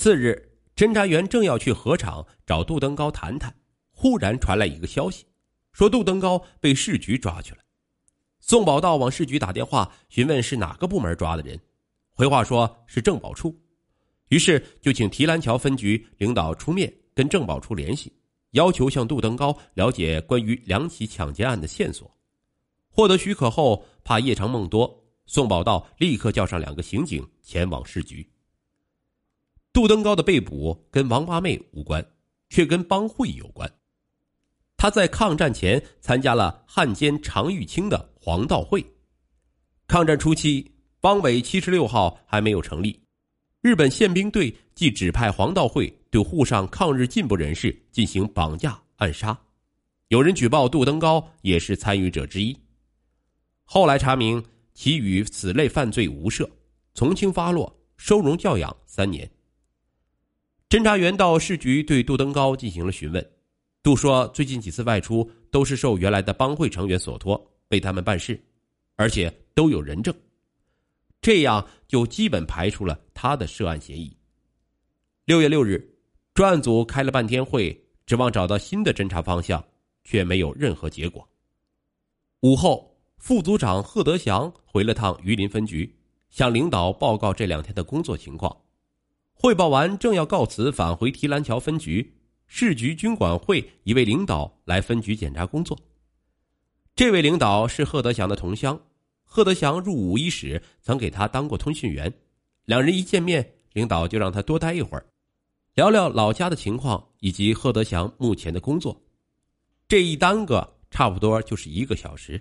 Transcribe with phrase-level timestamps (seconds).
[0.00, 3.54] 次日，侦查员正要去河场找杜登高谈谈，
[3.92, 5.26] 忽然传来一个消息，
[5.72, 7.58] 说杜登高被市局抓去了。
[8.40, 11.60] 宋宝道往市局打电话询问是哪个部门抓的人，
[12.14, 13.54] 回话说是政保处，
[14.30, 18.10] 于是就请提篮桥分局领导出面跟政保处联系，
[18.52, 22.10] 要求向杜登高了解关于两起抢劫案的线索。
[22.88, 28.26] 获得许可后，怕夜长梦多，宋宝道立刻叫上两个刑警前往市局。
[29.80, 32.06] 杜登高的被捕跟王八妹无关，
[32.50, 33.66] 却跟帮会有关。
[34.76, 38.84] 他在抗战前参加了汉奸常玉清的黄道会。
[39.88, 43.00] 抗战初期，帮委七十六号还没有成立，
[43.62, 49.34] 日本宪兵队即指派黄道会对沪上抗日进步人士进行绑架暗杀。
[50.08, 52.54] 有人举报杜登高也是参与者之一。
[53.64, 56.46] 后来查明，其与此类犯罪无涉，
[56.92, 59.26] 从轻发落，收容教养三年。
[60.70, 63.30] 侦查员到市局对杜登高进行了询问，
[63.82, 68.40] 杜说最近几次外出都是受原来的帮会成员所托，为他们办事，
[68.94, 70.14] 而且都有人证，
[71.20, 74.16] 这样就基本排除了他的涉案嫌疑。
[75.24, 75.92] 六月六日，
[76.34, 79.64] 专案组开了半天会，指望找到新的侦查方向，
[80.04, 81.28] 却没有任何结果。
[82.42, 85.92] 午后，副组长贺德祥回了趟榆林分局，
[86.30, 88.56] 向领导报告这两天的工作情况。
[89.42, 92.12] 汇报完，正要告辞返回提篮桥分局，
[92.46, 95.78] 市局军管会一位领导来分局检查工作。
[96.94, 98.78] 这位领导是贺德祥的同乡，
[99.24, 102.12] 贺德祥入伍伊始曾给他当过通讯员。
[102.66, 105.06] 两人一见面，领导就让他多待一会儿，
[105.72, 108.94] 聊聊老家的情况以及贺德祥目前的工作。
[109.88, 112.38] 这一耽搁差不多就是一个小时。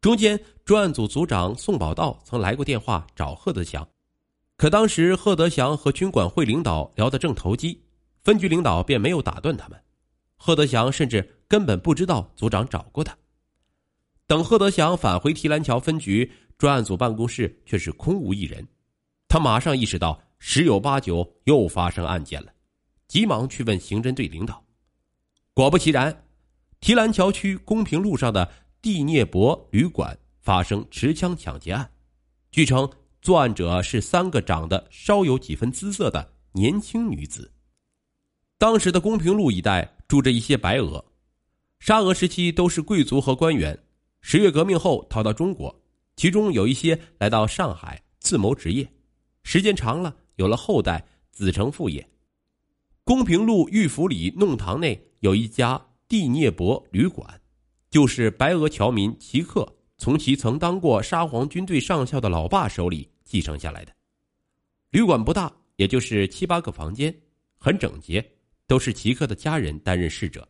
[0.00, 3.84] 中间，专案组组长宋宝道曾来过电话找贺德祥。
[4.56, 7.82] 可当时贺德祥和军管会领导聊得正投机，
[8.22, 9.82] 分局领导便没有打断他们。
[10.36, 13.16] 贺德祥甚至根本不知道组长找过他。
[14.26, 18.64] 等贺德祥返回提篮桥分局专案组办公室，却是空无一人。
[19.26, 22.52] 他马上意识到十有八九又发生案件了，
[23.08, 24.62] 急忙去问刑侦队领导。
[25.54, 26.24] 果不其然，
[26.80, 28.48] 提篮桥区公平路上的
[28.80, 31.90] 蒂涅博旅馆发生持枪抢劫案，
[32.52, 32.88] 据称。
[33.22, 37.52] 作案者是三个长得稍有几分姿色的年轻女子。
[38.58, 41.04] 当时的公平路一带住着一些白俄，
[41.78, 43.78] 沙俄时期都是贵族和官员。
[44.22, 45.72] 十月革命后逃到中国，
[46.16, 48.92] 其中有一些来到上海自谋职业，
[49.44, 52.04] 时间长了有了后代，子承父业。
[53.04, 57.40] 公平路玉府里弄堂内有一家蒂涅伯旅馆，
[57.88, 63.10] 就是白俄侨民齐克从其曾当过沙皇军队上校的老爸手里。
[63.32, 63.92] 继承下来的
[64.90, 67.18] 旅馆不大，也就是七八个房间，
[67.56, 68.22] 很整洁，
[68.66, 70.46] 都是齐克的家人担任侍者，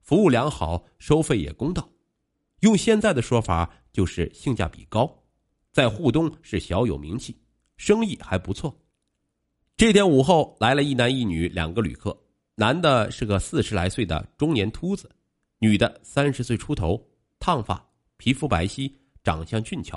[0.00, 1.88] 服务良好，收费也公道。
[2.62, 5.08] 用现在的说法就是性价比高，
[5.70, 7.40] 在沪东是小有名气，
[7.76, 8.76] 生意还不错。
[9.76, 12.20] 这天午后来了一男一女两个旅客，
[12.56, 15.08] 男的是个四十来岁的中年秃子，
[15.60, 17.00] 女的三十岁出头，
[17.38, 19.96] 烫发，皮肤白皙，长相俊俏，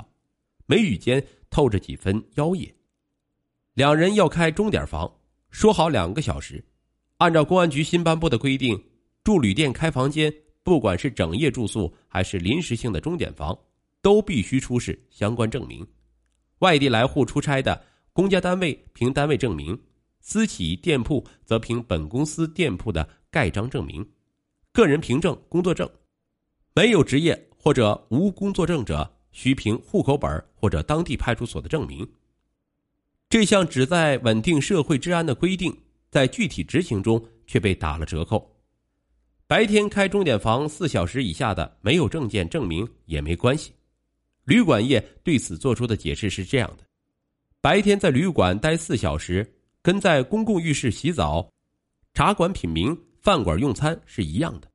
[0.66, 1.24] 眉宇间。
[1.50, 2.74] 透着几分妖冶，
[3.74, 5.20] 两人要开钟点房，
[5.50, 6.64] 说好两个小时。
[7.18, 8.84] 按照公安局新颁布的规定，
[9.22, 13.56] 住旅店开房间，不管是整夜住宿还是临时性的钟点房，
[14.02, 15.86] 都必须出示相关证明。
[16.58, 19.80] 外地来沪出差的，公家单位凭单位证明，
[20.18, 24.04] 私企店铺则凭本公司店铺的盖章证明，
[24.72, 25.88] 个人凭证、工作证。
[26.74, 29.08] 没有职业或者无工作证者。
[29.34, 32.08] 需凭户口本或者当地派出所的证明。
[33.28, 35.76] 这项旨在稳定社会治安的规定，
[36.10, 38.50] 在具体执行中却被打了折扣。
[39.46, 43.72] 白天开钟点房四小时以下的，没有证件证明也没关系。
[44.44, 46.84] 旅馆业对此做出的解释是这样的：
[47.60, 49.46] 白天在旅馆待四小时，
[49.82, 51.46] 跟在公共浴室洗澡、
[52.14, 54.70] 茶馆品茗、饭馆用餐是一样的。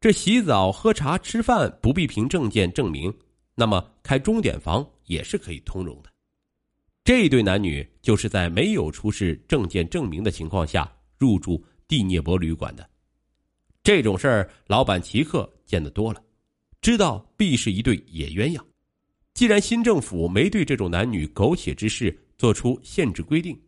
[0.00, 3.12] 这洗澡、喝茶、吃饭不必凭证件证明。
[3.58, 6.08] 那么开钟点房也是可以通融的。
[7.02, 10.88] 这对男女就是在没有出示证件证明的情况下
[11.18, 12.88] 入住蒂涅博旅馆的。
[13.82, 16.22] 这种事儿，老板齐克见得多了，
[16.80, 18.62] 知道必是一对野鸳鸯。
[19.34, 23.60] 既然新政府没对这种男女苟且之事做出限制规定，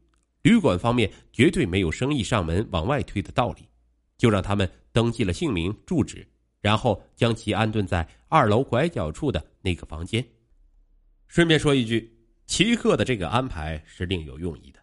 [0.43, 3.69] 旅馆方面绝对没有生意上门往外推的道理，
[4.17, 6.25] 就让他们登记了姓名、住址。
[6.61, 10.25] 然后将其安顿在二楼拐角处的那个房间。
[11.27, 12.17] 顺便说一句，
[12.47, 14.79] 齐克的这个安排是另有用意的。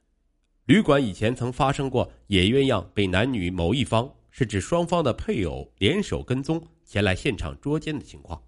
[0.66, 8.44] 旅馆以前曾发生过野鸳鸯被男女某一方，是指双方的配偶联手跟踪前来现场捉奸的情况。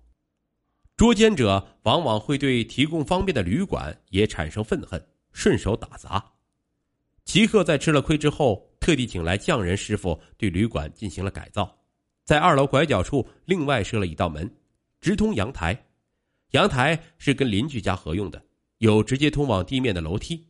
[0.98, 6.34] 捉奸者往往会对提供方便的旅馆也产生愤恨，顺手打砸。
[7.24, 11.74] 齐克在吃了亏之后，特地请来匠人师傅对旅馆进行了改造，
[12.25, 14.50] 在二楼拐角处另外设了一道门，
[15.01, 15.86] 直通阳台。
[16.51, 18.44] 阳台是跟邻居家合用的，
[18.80, 20.48] 有直接通往地面的楼梯。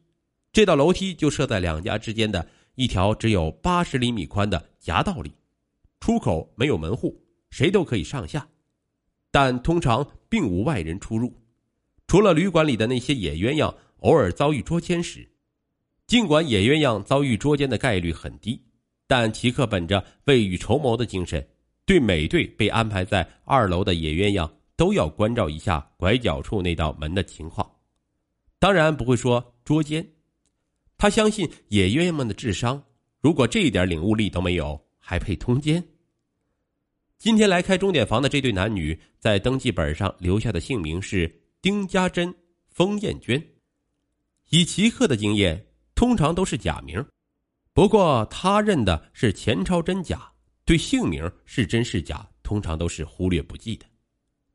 [0.52, 5.32] 这道楼梯就设在两家之间的一条只有八十厘米宽的夹道里，
[6.00, 8.48] 出口没有门户，谁都可以上下。
[9.30, 11.34] 但通常并无外人出入，
[12.08, 15.30] 除了旅馆里的那些野鸳鸯偶尔遭遇捉奸时。
[16.08, 18.60] 尽管野鸳鸯遭遇捉奸的概率很低，
[19.06, 21.48] 但齐克本着未雨绸缪的精神，
[21.90, 27.68] 对每对被安排在二楼的野鸳鸯都要关照一下拐角处那道门的情况。
[28.60, 30.08] 当然不会说捉奸，
[31.00, 32.80] 他相信野鸳鸯们的智商，
[33.20, 35.84] 如果这一点领悟力都没有，还配通奸？
[37.18, 42.32] 今天来开钟点房的这对男女，在登记本上留下的姓名是丁家珍、
[42.70, 43.44] 封艳娟。
[44.52, 45.66] 以奇客的经验，
[45.96, 47.04] 通常都是假名。
[47.74, 50.34] 不过他认的是钱钞真假，
[50.70, 53.88] 对姓名是真是假，通常都是忽略不计的。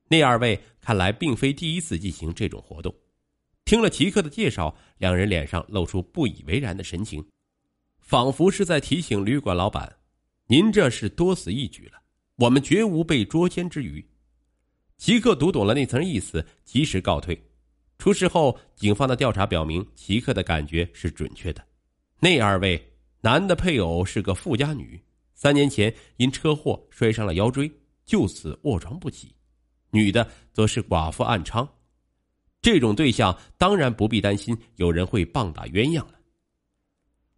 [0.06, 2.94] 那二位看来并非第一次进行这种活动。
[3.64, 7.26] 听了齐克的介绍，两人脸上露出不以为然的神情，
[7.98, 9.92] 仿佛是在提醒旅馆老板
[10.46, 12.00] ：“您这是多此一举了。”
[12.38, 14.08] 我们绝无被捉奸之余，
[14.96, 17.36] 齐克读懂了那层意思，及时告退。
[17.98, 21.60] 出事后，警方的调查表明，齐克的感觉是准确的。
[22.20, 22.80] 那二位
[23.20, 25.02] 男的配偶是个富家女，
[25.34, 27.70] 三年前因车祸摔伤了腰椎，
[28.04, 29.28] 就此卧床不起；
[29.90, 31.68] 女的则是寡妇暗娼。
[32.62, 36.14] 这种对象当然不必担心有人会棒打鸳鸯了。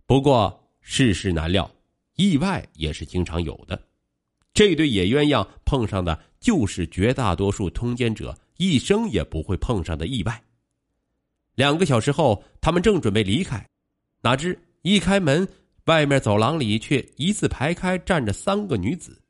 [0.06, 1.68] 不过世事难料，
[2.14, 3.82] 意外也是经常有的。
[4.54, 10.44] 这对野鸳鸯碰上的就是绝大多数通奸者一生也不会碰上的意外。
[11.56, 13.68] 两个小时后，他们正准备离开，
[14.20, 15.48] 哪知一开门，
[15.86, 19.22] 外面走廊里却一字排开站着三个女子，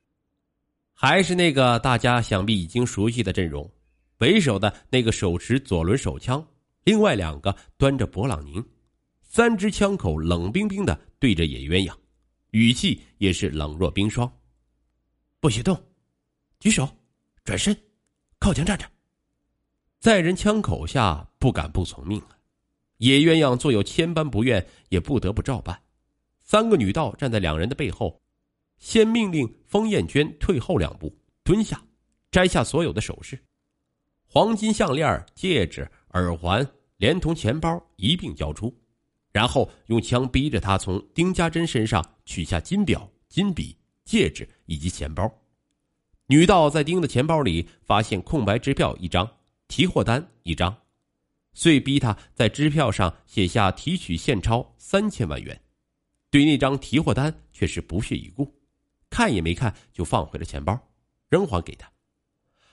[0.95, 3.71] 还是那个大家想必已经熟悉的阵容。
[4.19, 6.43] 为首的那个手持左轮手枪，
[6.85, 8.65] 另外两个端着勃朗宁，
[9.21, 11.95] 三支枪口冷冰冰的对着野鸳鸯，
[12.53, 14.31] 语气也是冷若冰霜。
[15.41, 15.79] 不许动，
[16.59, 16.89] 举手，
[17.45, 17.77] 转身，
[18.39, 18.87] 靠墙站着。
[20.01, 22.39] 在人枪口下，不敢不从命啊！
[22.97, 25.79] 野鸳鸯纵有千般不愿，也不得不照办。
[26.47, 28.19] 三个女道站在两人的背后，
[28.79, 31.15] 先命令封艳娟退后两步，
[31.45, 31.85] 蹲下，
[32.31, 33.39] 摘下所有的首饰，
[34.25, 36.67] 黄金项链、戒指、耳环，
[36.97, 38.75] 连同钱包一并交出，
[39.33, 43.77] 然后用枪逼着她从丁家珍身上取下金表、金笔。
[44.07, 45.29] 戒指以及钱包，
[46.29, 49.29] 女道在丁的钱包里发现空白支票一张，
[49.67, 50.73] 提货单一张，
[51.55, 55.61] 遂逼他在支票上写下提取现钞三千万元，
[56.31, 58.53] 对那张提货单却是不屑一顾，
[59.09, 60.79] 看也没看就放回了钱包，
[61.29, 61.91] 仍还给他，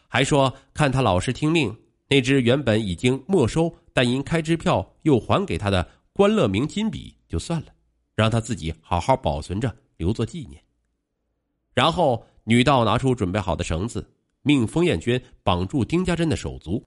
[0.08, 1.76] 还说看他老实听命，
[2.08, 7.68] 那只原本已经没收但因开支票又还给他的关乐明金笔就算了，
[8.16, 10.62] 让他自己好好保存着，留作纪念。
[11.74, 14.08] 然后，女道拿出准备好的绳子，
[14.42, 16.84] 命封艳娟绑住丁家珍的手足，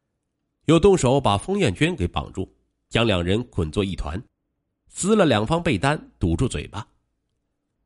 [0.67, 2.53] 又动手把封艳娟给绑住，
[2.89, 4.23] 将两人捆作一团，
[4.99, 6.89] 撕了两方被单堵住嘴巴。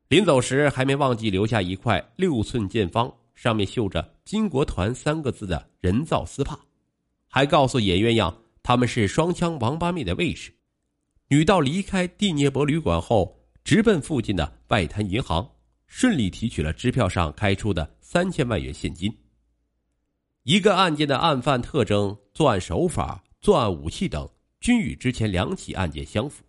[0.07, 6.57] 临走时，还没忘记留下一块六寸见方、上面绣着“金国团”三个字的人造丝帕，
[7.27, 10.53] 还告诉野鸳鸯他们是双枪王八妹的卫士。
[11.27, 15.45] 女道离开蒂涅博旅馆后，直奔附近的外滩银行。
[15.87, 19.13] 顺利提取了支票上开出的三千万元现金。
[20.43, 24.29] 一个案件的案犯特征、作案手法、作案武器等
[24.61, 26.41] 均与之前两起案件相符，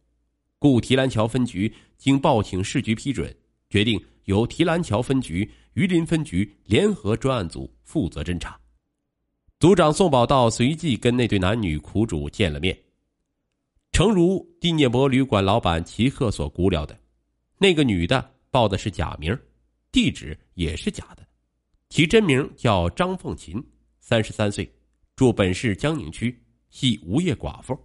[0.62, 3.37] 故提篮桥分局经报请市局批准，
[3.69, 8.57] 决定由提篮桥分局、榆林分局联合专案组负责侦查。
[9.59, 12.78] 组长宋宝道随即跟那对男女苦主见了面。
[13.90, 16.97] 诚如蒂涅博旅馆老板齐克所估料的，
[17.59, 18.31] 那个女的。
[18.52, 19.37] 报的是假名，
[19.90, 21.26] 地址也是假的，
[21.88, 23.61] 其真名叫张凤琴，
[23.99, 24.73] 三十三岁，
[25.16, 26.38] 住本市江宁区，
[26.69, 27.76] 系无业寡妇，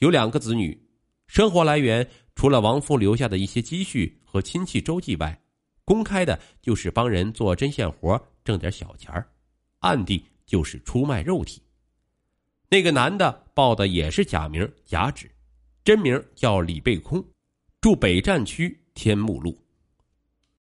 [0.00, 0.78] 有两个子女，
[1.26, 5.40] 生活来源除了王夫留下的一些积蓄和亲戚周济外，
[5.84, 9.24] 公开的就是帮人做针线活挣点小钱
[9.80, 11.62] 暗地就是出卖肉体。
[12.68, 15.30] 那个男的报的也是假名假址，
[15.84, 17.24] 真名叫李贝空，
[17.80, 19.56] 住北站区天目路。